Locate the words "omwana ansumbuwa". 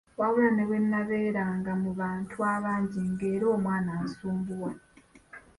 3.55-4.71